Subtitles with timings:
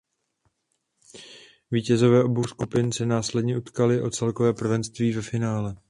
[1.71, 5.75] Vítězové obou skupin se následně utkali o celkové prvenství ve finále.